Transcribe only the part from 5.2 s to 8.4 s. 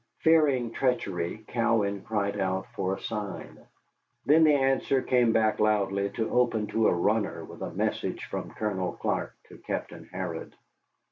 back loudly to open to a runner with a message